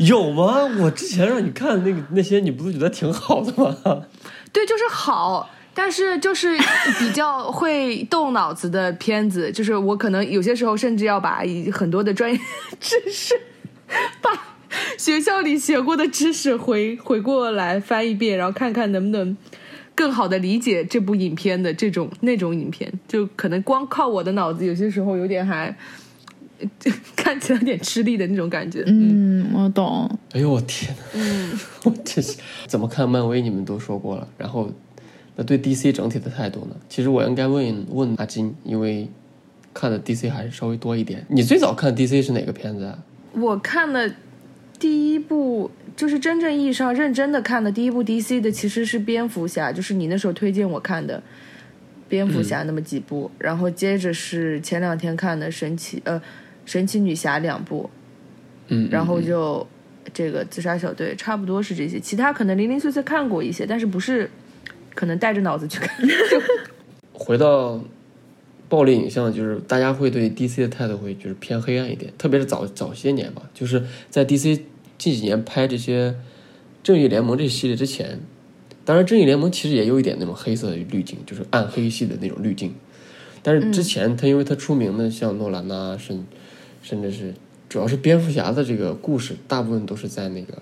[0.00, 0.64] 有吗？
[0.80, 4.06] 我之前让你看那个那些，你不是觉得挺好的吗？
[4.50, 6.56] 对，就是好，但是就是
[6.98, 12.38] 比较会动脑子的片子，就是我可能有些时候甚至要把很多的专业
[12.78, 13.34] 知识，
[14.20, 14.30] 把
[14.98, 19.36] 学校里学过的知识回回过来翻一遍，然后看看能不能
[19.94, 25.74] 更好的理解这部影片的这种那种影片，就可能光靠我的脑子，有些时候有点还
[27.16, 28.84] 看起来有点吃力的那种感觉。
[28.86, 30.18] 嗯，我懂。
[30.32, 31.02] 哎呦我天哪！
[31.14, 33.40] 嗯， 我这是怎么看漫威？
[33.40, 34.70] 你们都说过了，然后
[35.36, 36.76] 那对 DC 整体的态度呢？
[36.88, 39.08] 其实我应该问问阿金，因为
[39.72, 41.24] 看的 DC 还是稍微多一点。
[41.28, 42.98] 你最早看 DC 是哪个片子啊？
[43.32, 44.14] 我看的
[44.78, 51.22] 第一部就是真正意义上认真的看的第一部 DC 的，其实是蝙蝠侠，就是你那时候推荐我看的
[52.08, 56.20] 蝙蝠侠那么几部，然后接着是前两天看的神奇呃
[56.66, 57.88] 神奇女侠两部，
[58.68, 59.66] 嗯，然后就。
[60.12, 64.28] 这个自杀小队差不多是这些，其他可能零零碎碎看过一些，但是不是
[64.94, 66.08] 可能带着脑子去看。
[67.12, 67.82] 回到
[68.68, 74.60] 暴力影像，就是大家会对 DC 的态度会就是偏黑暗一点，特别是早早些年吧，就是在 DC
[74.98, 76.14] 近几年拍这些
[76.82, 78.20] 正义联盟这系列之前，
[78.84, 82.74] 当然正义联盟其实也有一点那种黑色的滤镜，就是暗黑系的那种滤镜，
[83.42, 86.26] 但是之前他因为他出名的像诺兰呐，甚
[86.82, 87.34] 甚至是。
[87.68, 90.60] 主要是蝙蝠侠的这个故事，大部分都是在那个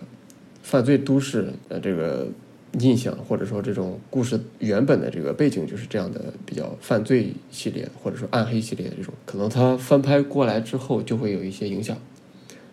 [0.62, 2.28] 犯罪都市，呃，这个
[2.78, 11.96] 印象，或者说这种故事原本的这个背景就是这样的，比较犯罪系列或者说暗黑系列的这种，可能它翻拍过来之后就会有一些影响。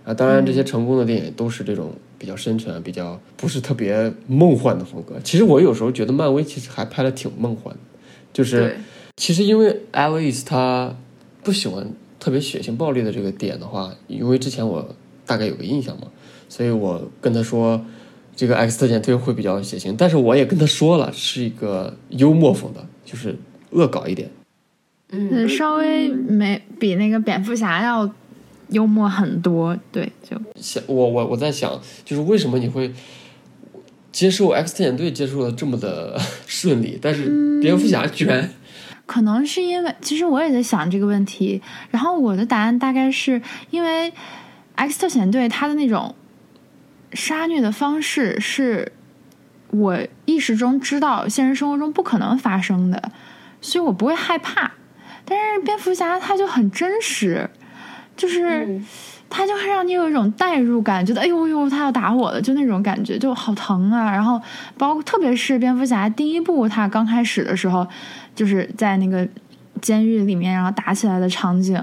[0.03, 5.15] 啊，当然这些成功的电影都是这种比较深沉、比较不是特别梦幻的风格。
[5.23, 7.79] 其实我有时候觉得漫威其实还拍的挺梦幻的，
[8.31, 8.77] 就是
[9.17, 10.95] 其实因为 Alice 他
[11.43, 16.07] 不喜欢特别血腥暴力的这个点的话，因为之前我大概有个印象嘛，
[16.47, 17.83] 所以我跟他说
[18.38, 23.36] 这个 X 特遣队会比较血腥，但是我也跟他说了是一个幽默风的，就是
[23.71, 24.30] 恶搞一点，
[25.10, 28.10] 嗯，稍微没比那个蝙蝠侠要。
[28.71, 32.91] 幽默很多，对，就想我我我在想，就是为什么你会
[34.12, 38.50] 接受 X 特遣队接受的这么的 顺利，但是蝙蝠侠居然，
[39.08, 44.12] 可能是因为，其实我也在想这个问题，然后我的答案大概是因为
[44.76, 46.13] X 特遣队他的那种
[47.13, 48.91] 杀虐的方式是
[49.70, 53.12] 我意识中知道现实生活中不可能发生的，
[53.62, 54.72] 所以我不会害怕，
[55.26, 57.50] 但是蝙蝠侠他就很真实。
[58.15, 58.82] 就是，
[59.30, 64.10] 他就会让你有一种代入感，觉得哎呦呦，他要打我了，就那种感觉，就好疼啊。
[64.10, 64.41] 然后，
[64.76, 67.88] 包括特别是蝙蝠侠第一部，他刚开始的时候，
[68.34, 69.28] 就是在那个
[69.82, 71.80] 监狱里面，然后打起来的场景，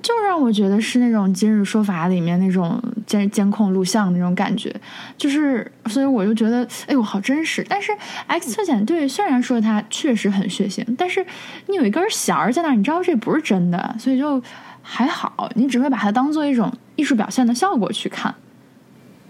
[0.00, 4.74] 就让我觉得是那种《今日说法》里面那种监监控录像那种感觉。
[5.16, 7.64] 就是，所以我就觉得，哎呦，好真实。
[7.68, 7.92] 但是
[8.26, 11.24] 《X 特遣队》虽然说它确实很血腥，但是
[11.66, 14.42] 你有一根弦儿在那儿，你知道这不是真的，所以就。
[14.90, 18.34] 还好，你只会把它当做一种艺术表现的效果去看。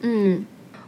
[0.02, 0.44] 嗯，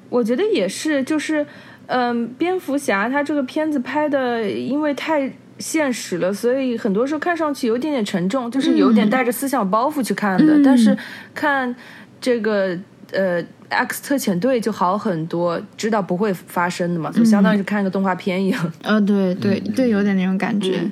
[0.08, 1.44] 我觉得也是，就是，
[1.86, 5.28] 嗯，蝙蝠侠他这个片子拍的因为太
[5.60, 10.60] 现实了，所以很多时候看上去有点点沉重，就是有点带着思想包袱去看的。
[10.64, 10.96] 但是
[11.32, 11.72] 看
[12.20, 12.76] 这个
[13.12, 18.72] 呃《X 特遣队》就好很多，知道不会发生的嘛，就相当于是看个动画片一样。
[18.82, 20.90] 呃，对对对，有点那种感觉。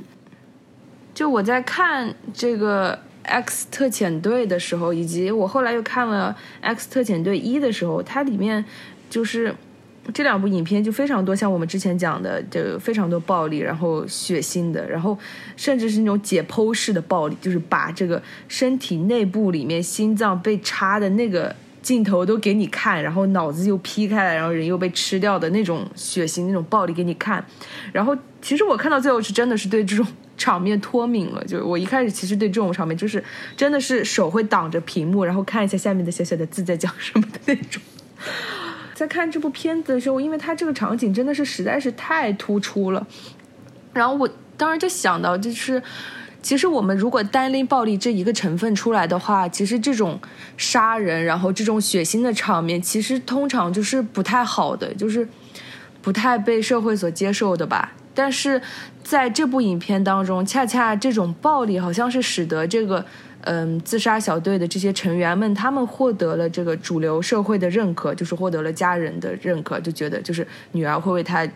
[1.12, 2.98] 就我在看这个。
[3.31, 8.64] X 特遣队的时候，以及我后来又看了 X 特遣队一的时候，它里面
[9.11, 9.54] 就是
[10.12, 15.18] 这两部影片就非常多，像我们之前讲的，就非常多暴力，然后血腥的，然后
[15.57, 27.44] 甚至是那种解剖式的暴力，就是把这个身体内部里面心脏被插的那个镜头都给你看，然后脑子又劈开来，然后人又被吃掉的那种血腥、那种暴力给你看。
[27.92, 30.07] 然后其实我看到最后是真的是对这种。
[30.38, 33.23] 场面脱敏了，就我一开始其实对这种场面就是
[33.57, 37.83] 真的是手会挡着屏幕，然后看一下下面的小小的字在讲什么的那种。
[38.98, 43.06] 在看这部片子的时候，因为它这个场景真的是实在是太突出了，
[43.92, 45.80] 然后我当时就想到，就是
[46.42, 50.18] 其实我们如果单拎暴力这一个成分出来的话，其实这种
[50.56, 55.28] 杀人，然后这种血腥的场面，其实通常就是不太好的，就是
[56.02, 57.92] 不太被社会所接受的吧。
[58.12, 58.61] 但是
[59.04, 63.06] 在这部影片当中，恰恰这种暴力好像是使得这个
[63.50, 71.48] 嗯自杀小队的这些成员们，他们获得了这个主流社会的认可，就是获得了家人的认可，就觉得就是女儿会为他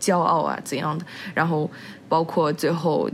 [0.00, 1.70] 骄傲啊怎样的，然后
[2.08, 3.08] 包括最后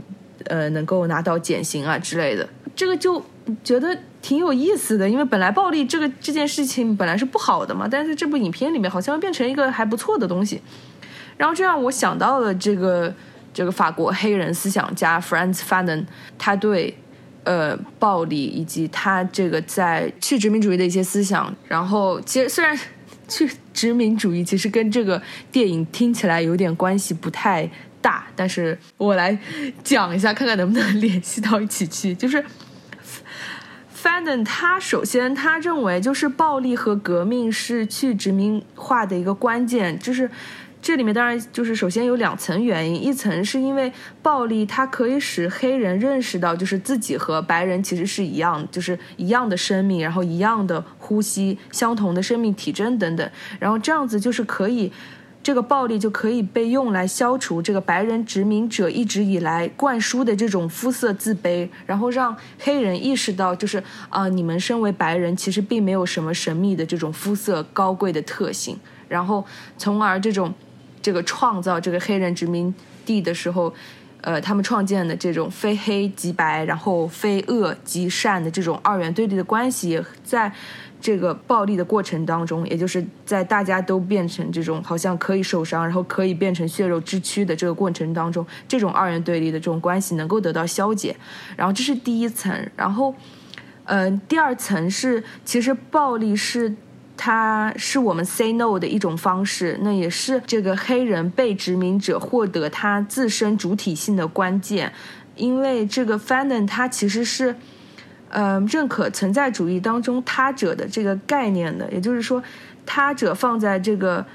[0.45, 3.23] 呃能够拿到减刑啊之类的，这个就
[3.63, 10.59] 觉得挺有意思的，因为本来暴力这个这件事情本来是不好的嘛，但是这部影片里面好像变成一个还不错的东西。
[11.37, 13.13] 然后这让我想到了这个
[13.53, 16.05] 这个法国黑人思想家 Franz Fanon，
[16.37, 16.97] 他对
[17.43, 21.53] 呃暴力以及他这个在去殖民主义的一些思想。
[21.67, 22.77] 然后其实虽然
[23.27, 27.69] 去殖民主义其实跟这个电影听起来有点关系不太
[28.01, 29.37] 大，但是我来
[29.83, 32.13] 讲一下，看看能不能联系到一起去。
[32.13, 32.43] 就是
[33.95, 40.29] Fanon 他首先他认为就是暴力和革命是去殖民化的一个关键，就是。
[40.83, 43.89] 这里面当然就是首先有两层原因，一层是因为
[44.21, 54.91] 暴力它可以使黑人认识到，就是自己和白人其实是一样，就是一样的生命，然后一样的呼吸，相同的生命体征等等，然后这样子就是可以，
[55.41, 69.45] 这个暴力就可以被用来消除这个白人殖民者一直以来灌输的这种肤色自卑，然后让黑人意识到，就是啊，你们身为白人其实并没有什么神秘的这种肤色高贵的特性，然后
[69.77, 70.53] 从而这种。
[71.03, 72.73] 这个创造这个黑人殖民
[73.05, 73.71] 地的时候，
[74.21, 80.49] 呃，他们创建的这种非黑即白，然后非恶即善的这种二元对立的关系，在
[81.01, 91.13] 这个暴力的过程当中，也就是在大家都变成这种好像可以受伤，然后可以变成血肉之躯的这个过程当中，这种二元对立的这种关系能够得到消解。
[91.57, 93.13] 然后这是第一层，然后，
[93.83, 96.73] 嗯，第二层是其实暴力是。
[97.25, 104.91] 它是我们 say no 的一种方式，那也是这个黑人被殖民者获得他自身主体性的关键。
[105.37, 107.55] 因为这个 Fanon 他其实是，
[108.27, 112.43] 呃，认可存在主义当中他者的这个概念的，也就是说，
[112.85, 114.25] 他者放在这个。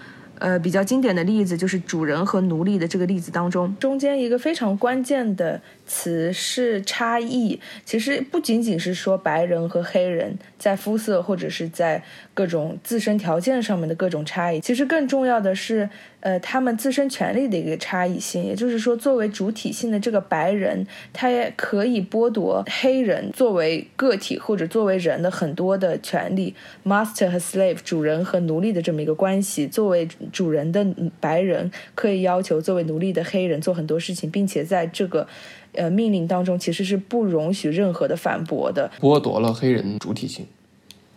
[0.40, 7.58] 呃，比较经典的例子就是主人和奴隶的这个例子当中，中间一个非常关键的词是差异。
[7.84, 15.88] 其实不仅仅是说白人和黑人在肤色或者是在各种自身条件上面的各种差异，其实更重要的是。
[16.20, 29.68] 呃，他们自身权利的一个差异性，也就是说，作为主体性的这个白人，他也可以剥夺黑人作为个体或者作为人的很多的权利，master 和 slave 主人和奴隶的这么一个关系。
[29.68, 30.84] 作为主人的
[31.20, 35.28] 白人可以要求作为奴隶的黑人做很多事情，并且在这个
[35.74, 40.46] 呃命令当中其实是不容许任何的反驳的，剥夺了黑人主体性。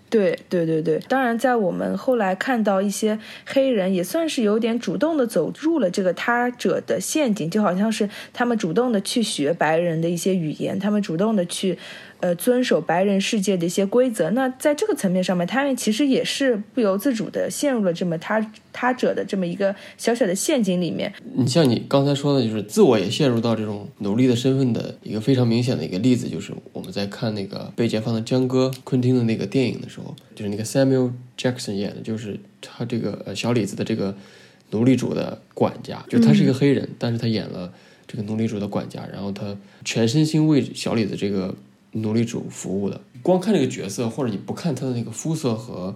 [0.09, 11.77] 对对对对，当然，在我们后来看到一些黑人也算是有点主动的走入了这个他者的陷阱，就好像是他们主动的去学白人的一些语言，他们主动的去。
[12.21, 14.29] 呃，遵守白人世界的一些规则。
[14.29, 18.39] 那在这个层面上面，他们其实也是不由自主的陷入了这么他
[18.71, 21.11] 他者的这么一个小小的陷阱里面。
[21.33, 34.15] 你像你刚才说的，就是自我也陷入到这种奴隶的身份的一个非常明显的一个例子，就是我们在看那个被解放的江歌昆汀的那个电影的时候，就是那个 Samuel Jackson 演的，就是他这个呃小李子的这个
[34.69, 37.73] 奴隶主的管家，就他是一个黑人，但是他演了
[38.05, 41.55] 这个奴隶主的管家，然后他全身心为小李子这个。
[41.91, 45.95] 奴隶主服务的，光看这个角色，或者你不看他的那个肤色和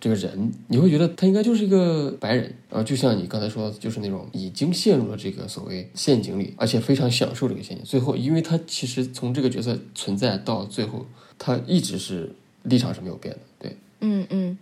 [0.00, 7.84] 这个人，你会觉得他应该就是一个白人啊，就像你刚才说，就是那种已经陷入了这个所谓陷阱里，而且非常享受这个陷阱。
[7.84, 11.06] 最后，因为他其实从这个角色存在到最后，
[11.38, 14.58] 他一直是立场是没有变的，对，嗯嗯，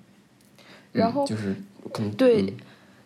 [0.92, 1.54] 然后就是
[1.92, 2.54] 可能对。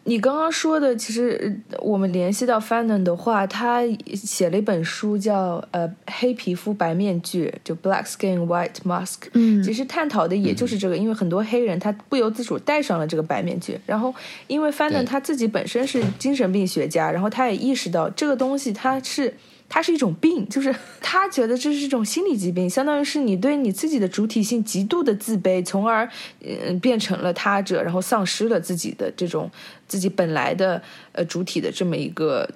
[0.07, 3.83] 你刚刚说的，其实我们联系到 Fanon 的话，他
[4.15, 9.19] 写了一本书叫《呃黑皮肤白面具》，就 Black Skin White Mask。
[9.33, 14.15] 嗯，其实探讨的也就是这个，因为很多黑人他不由自主戴上了这个白面具，然后
[14.47, 19.33] 因为 Fanon 他自己本身是精神病学家，然后他也意识到这个东西它是。
[19.75, 26.09] 它是一种病， 就是他觉得这是一种心理疾病，相当于是你对你自己的主体性极度的自卑，从而
[26.47, 29.51] 嗯变成了他者，然后丧失了自己的这种
[29.89, 32.49] 自己本来的呃主体的这么一个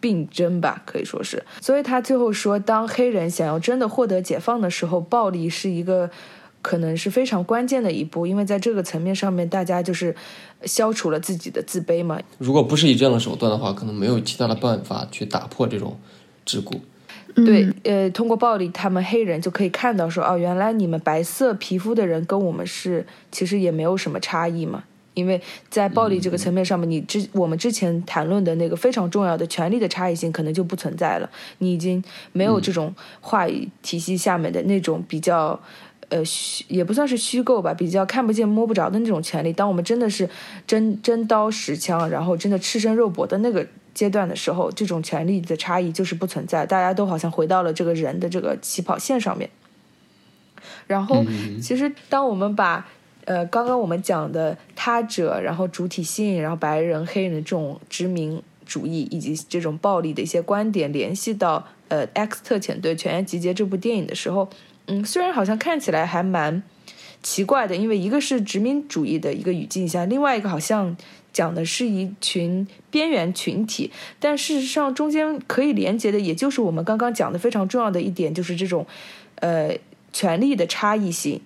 [0.00, 1.42] 病症吧，可以说是。
[1.62, 6.10] 所以他最后说，当黑人想要真的获得解放的时候，暴力是一个
[6.60, 10.14] 可能是非常关键的一步，因为在这个层面上面，大家就是
[10.66, 12.20] 消除了自己的自卑嘛。
[12.36, 15.98] 如果不是以这样的手段的话，可能没有其他的办法去打破这种。
[16.46, 16.78] 桎梏，
[17.34, 31.28] 对，呃，通过暴力，他们黑人就可以看到说，哦，原来你们白色皮肤的人跟我们是其实也没有什么差异嘛，因为在暴力这个层面上面，你之我们之前谈论的那个非常重要的权利的差异性可能就不存在了，
[31.58, 32.02] 你已经
[32.32, 35.58] 没有这种话语体系下面的那种比较，
[36.10, 39.52] 呃，虚也不算是虚构吧，比较看不见摸不着的那种权利。
[39.52, 40.28] 当我们真的是
[40.66, 43.66] 真真刀实枪，然后真的赤身肉搏的那个。
[43.94, 49.48] 阶段的时候，这种权利的差异就是不存在，大家都好像回到了这个人的这个起跑线上面。
[50.86, 51.24] 然后，
[51.62, 52.86] 其实当我们把
[53.24, 64.48] 呃刚刚我们讲的他者，然后主体性，然后白人、黑人的这种殖民主义以及这种暴力的一些观点联系到呃《X 特遣队全员集结》这部电影的时候，
[64.86, 66.62] 嗯，虽然好像看起来还蛮
[67.22, 70.96] 奇怪的，因为一个是殖民主义的一个语境下，另外一个好像。
[71.34, 78.86] 讲的是一群边缘群体，但事实上中间可以连接的，也就是我们刚刚讲的非常重要的一点，就是这种，
[79.40, 79.76] 呃，
[80.12, 81.40] 权力的差异性。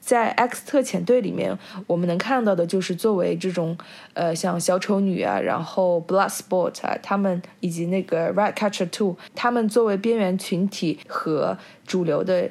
[0.00, 3.78] 在 X 特遣队里面，我们能看到的就是作为这种，
[4.12, 12.50] 呃，像小丑女啊，然后 Bloodsport 啊，他们以及那个 Ratcatcher Two，他们作为边缘群体和主流的，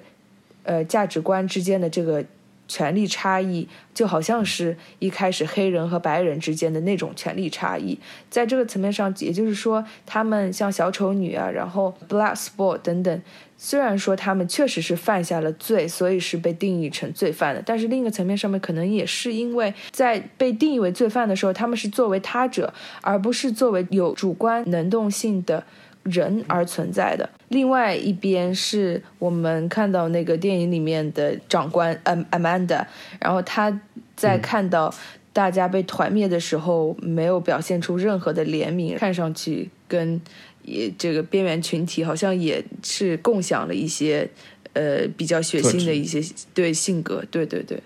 [0.63, 2.25] 呃，价值观之间的这个。
[2.69, 7.99] 权力差异就好像是一开始黑人和白人之间的那种权力差异，
[8.30, 13.22] 在这个层面上，也就是说，他们像小丑女啊，然后 Black Sport 等等，
[13.57, 25.65] 虽然说他们确实是犯下了罪，所以是被定义成罪犯的，但是另一个层面上面，可能也是因为在被定义为罪犯的时候，他们是作为他者，而不是作为有主观能动性的。
[26.04, 32.86] 人而存在的，另外一边是我们看到那个电影里面的长官 Am Amanda，
[33.20, 33.80] 然后他
[34.16, 34.93] 在看到
[35.34, 40.20] 大家被团灭的时候，没有表现出任何的怜悯，看上去跟
[40.64, 44.30] 也这个边缘群体好像也是共享了一些
[44.74, 46.22] 呃比较血腥的一些
[46.54, 47.82] 对性格，对对对。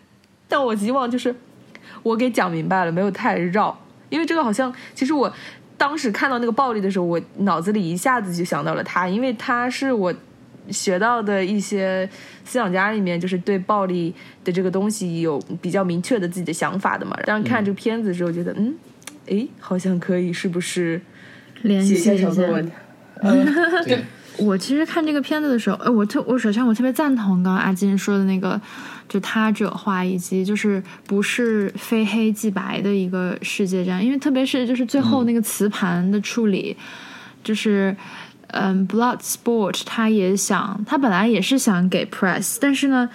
[0.48, 1.36] 但我希望就是
[2.04, 3.80] 我给讲明白了，没有太绕。
[4.10, 5.34] 因为这个好像，其实我
[5.84, 10.14] 当时看到那个暴力的时候，我脑子里一下子就想到了他，因为他是我
[10.70, 12.10] 学到的一些
[12.46, 14.16] 思想家里面，就是对暴力
[14.46, 17.20] 的这个东西有比较明确的自己的想法的嘛。
[17.26, 18.74] 当时看这个片子的时候，觉得嗯，
[19.26, 21.02] 诶，好像可以，是不是
[21.64, 22.72] 联系一下小作文？
[23.84, 24.06] 对，
[24.38, 28.60] 我其实看这个片子的时候，呃，我特我首先我特别赞同刚刚阿金说的那个，
[29.08, 36.76] 就他者化以及就是不是非黑即白的一个世界这样，因为特别是就是最后那个磁盘的处理，
[37.44, 37.96] 就是
[38.48, 43.10] 嗯，Blood Sport 他也想，他本来也是想给 Press，但是呢。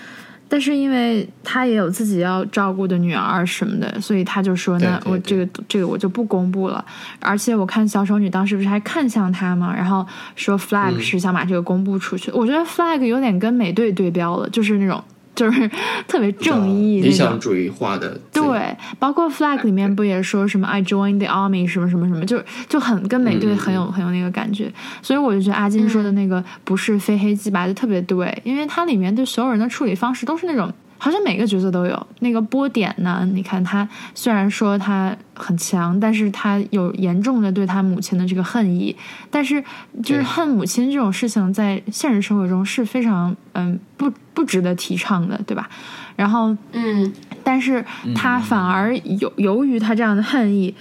[0.50, 6.82] 但是因为他也有自己要照顾的女儿什么的，所以他就说：“那对对我这个这个我就不公布了。”
[7.20, 12.30] 而且我看小丑女当时不是还看向他嘛，然后说 Flag 嗯是想把这个公布出去。
[12.30, 15.04] 我觉得 Flag 有点跟美队对标了，就是那种
[15.38, 15.70] 就是
[16.08, 17.38] 特别正义理想。
[17.38, 30.72] 主义化的，对，包括 Flag 里面不也说什么 I joined the army 什么什么什么，就就很跟美队很有、很有那个感觉，所以我就觉得阿金说的那个不是非黑即白的特别对，因为它里面对所有人的处理方式都是那种。
[30.98, 33.26] 好像每个角色都有那个波点呢。
[33.32, 38.94] 你看他虽然说他很强，但是他有严重的对他母亲的这个恨意。
[39.30, 39.62] 但是
[40.02, 45.68] 就是恨母亲这种事情，在现实生活中是非常嗯不不值得提倡的，对吧？
[46.16, 47.12] 然后嗯
[47.44, 47.84] 但是
[48.14, 50.74] 他反而由由于他这样的恨意，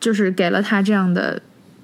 [0.00, 1.40] 就是给了他这样的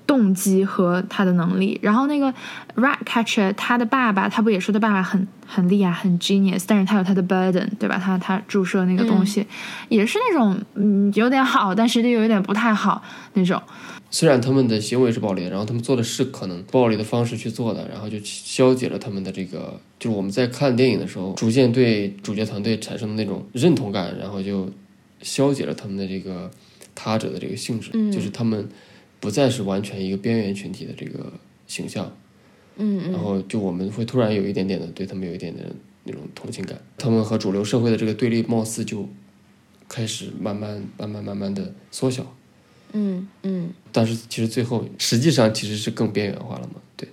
[0.07, 1.79] 动机和他的能力。
[1.83, 2.33] 然后那个
[2.77, 8.01] Ratcatcher 他的爸爸，他不也说他爸爸很很厉害，很 genius，但是他有他的 burden，对吧？
[8.03, 9.47] 他他注射那个东西、
[9.89, 13.03] 也是那种嗯有点好，但是又有点不太好
[13.35, 13.61] 那种。
[14.11, 24.71] 虽然他们的行为是暴力的，然后他们做的是可能暴力的方式去做的，然后就消解了他们的这个，就是我们在看电影的时候，逐渐对主角团队产生的那种认同感，然后就
[25.23, 26.51] 消解了他们的这个
[26.95, 28.69] 他者的这个性质，嗯就是他们
[29.23, 31.33] 不再是完全一个边缘群体的这个
[31.69, 32.13] 形象，
[32.77, 35.65] 嗯然后就我们会突然有一点点的对他们有一点点
[36.03, 39.09] 那种同情感，他们和主流社会的这个对立貌似就
[39.89, 42.35] 开始慢慢慢慢慢慢的缩小。
[42.95, 46.81] 嗯嗯，但是其实最后实际上其实是更边缘化了嘛？
[46.97, 47.09] 对，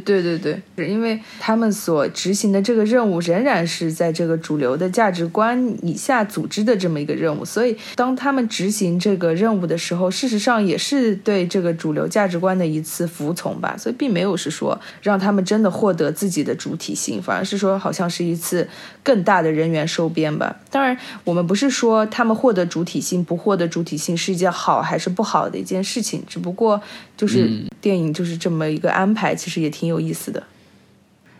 [0.00, 18.68] 对对对对，是因为他们所执行的这个任务仍然是在这个主流的价值观以下组织的这么一个任务，所以当他们执行这个任务的时候，事实上也是对这个主流价值观的一次服从吧，所以并没有是说让他们真的获得自己的主体性，反而是说好像是一次
[19.02, 20.56] 更大的人员收编吧。
[20.70, 26.80] 当然，我们不是说他们获得主体性不获得主体性是一件好还是不好的一件事情，只不过
[27.16, 27.68] 就是嗯。
[27.84, 30.42] 电影就是这么一个安排，其实也挺有意思的。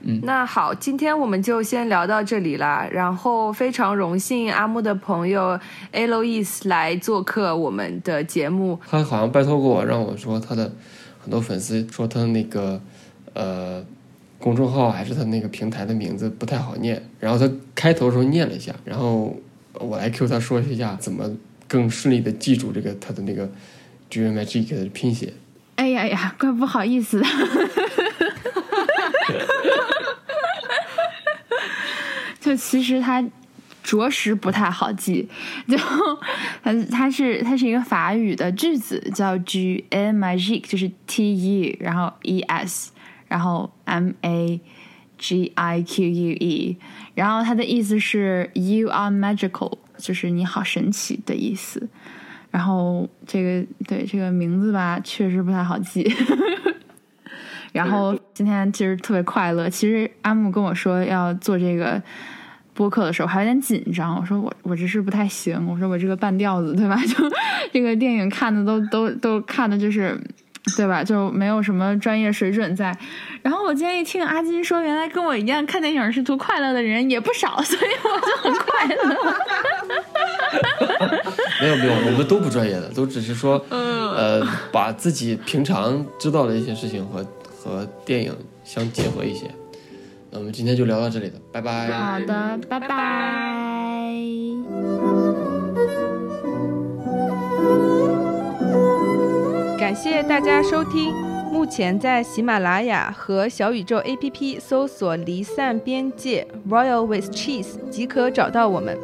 [0.07, 2.87] 嗯那好，今天我们就先聊到这里啦。
[2.93, 5.59] 然后非常荣幸阿木的朋友
[5.95, 8.79] Alois 来做客我们的节目。
[8.87, 10.71] 他好像拜托过我，让我说他的
[11.23, 12.79] 很多粉丝说他那个
[13.33, 13.83] 呃
[14.39, 19.35] 公众号还是他那个平台的名字不太好念，然后他开头的时候念了一下，然后
[19.73, 21.31] 我来 Q 他说一下怎么
[21.67, 23.51] 更顺利的记住这个他的那个
[24.11, 25.33] Dream Magic 的拼写。
[25.77, 27.27] 哎呀呀，怪不好意思的。
[32.55, 33.21] 就其实它
[33.83, 35.29] 着实不太好记，
[35.67, 35.77] 就
[36.63, 42.93] 它它是它是一个法语的句子，叫 G A magique，就是 T E，然后 E S，
[43.27, 44.61] 然后 M A
[45.19, 46.79] G I Q U E，
[47.17, 51.89] 然后它的意思是 You are magical，就是你好神奇的意思。
[52.53, 56.09] 然后这个对这个名字吧，确实不太好记。
[57.73, 59.69] 然后今天其实特别快乐。
[59.69, 62.01] 其实阿木跟我说要做这个
[62.75, 64.19] 播客的时候，还有点紧张。
[64.21, 65.67] 我说我我这是不太行。
[65.67, 67.01] 我说我这个半吊子，对吧？
[67.07, 67.15] 就
[67.73, 70.21] 这个电影看的都都都看的就是。
[70.79, 71.05] 对吧？
[71.05, 72.97] 就没有什么专业水准在。
[73.43, 79.15] 然后我今天一听阿金说，原来跟我一样看电影是图快乐的人也不少，所以我就很快乐。
[81.61, 87.23] 没有没有，我们都不专业的，都只是说，呃，把自己平常知道的一些事情和
[87.59, 89.51] 和电影相结合一些。
[90.35, 91.87] 那我们今天就聊到这里了，拜拜。
[91.93, 92.89] 好的，拜拜。
[99.79, 101.15] 感谢大家收听。
[101.53, 108.99] 目前在喜马拉雅和小宇宙 APP 搜索“离散边界 Royal with Cheese” 即可找到我们。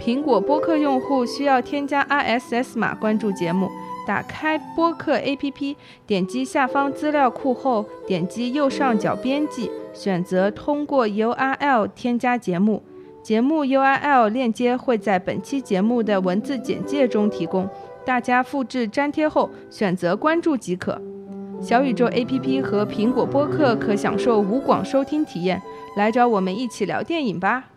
[0.00, 3.68] 苹果播客用户需要添加 RSS 码关注节目。
[4.06, 12.82] 打开播客 APP，点击下方资料库后，点击右上角编辑，选择通过 URL 添加节目。
[13.22, 17.66] 节目 URL 链接会在本期节目的文字简介中提供，
[18.04, 21.00] 大家复制粘贴后选择关注即可。
[21.62, 25.62] 小宇宙 APP 和苹果播客可享受无广收听体验，
[25.96, 27.70] 来找我们一起聊电影吧。